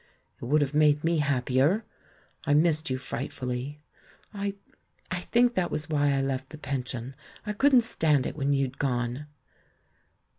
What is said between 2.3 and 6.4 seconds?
I missed you frightfully. I— I think that was why I